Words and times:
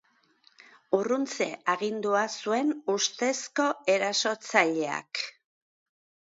Urruntze 0.99 1.47
agindua 1.73 2.23
zuen 2.37 2.71
ustezko 2.95 3.67
erasotzaileak. 3.97 5.23